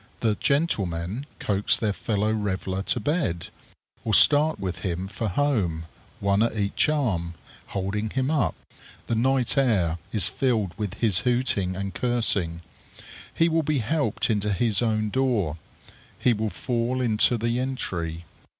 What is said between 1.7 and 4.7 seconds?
their fellow reveller to bed, or start